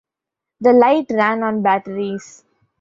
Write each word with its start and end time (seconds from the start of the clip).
The 0.61 0.73
light 0.73 1.05
ran 1.11 1.43
on 1.43 1.61
batteries. 1.61 2.43